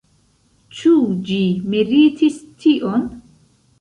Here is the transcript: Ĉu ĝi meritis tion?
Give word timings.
Ĉu 0.77 0.93
ĝi 1.27 1.37
meritis 1.75 2.41
tion? 2.65 3.09